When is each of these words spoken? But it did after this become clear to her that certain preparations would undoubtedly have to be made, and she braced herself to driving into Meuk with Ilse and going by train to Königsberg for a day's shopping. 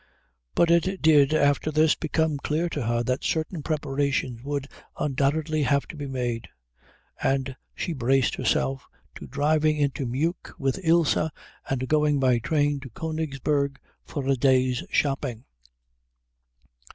But 0.55 0.71
it 0.71 1.03
did 1.03 1.31
after 1.31 1.69
this 1.69 1.93
become 1.93 2.39
clear 2.39 2.69
to 2.69 2.87
her 2.87 3.03
that 3.03 3.23
certain 3.23 3.61
preparations 3.61 4.43
would 4.43 4.67
undoubtedly 4.97 5.61
have 5.61 5.87
to 5.89 5.95
be 5.95 6.07
made, 6.07 6.47
and 7.21 7.55
she 7.75 7.93
braced 7.93 8.33
herself 8.33 8.87
to 9.13 9.27
driving 9.27 9.77
into 9.77 10.07
Meuk 10.07 10.55
with 10.57 10.79
Ilse 10.83 11.29
and 11.69 11.87
going 11.87 12.19
by 12.19 12.39
train 12.39 12.79
to 12.79 12.89
Königsberg 12.89 13.75
for 14.03 14.25
a 14.25 14.33
day's 14.35 14.83
shopping. 14.89 15.45